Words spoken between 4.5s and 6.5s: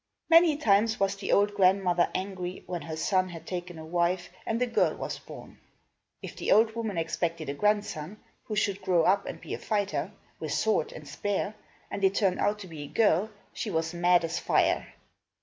a girl was born. If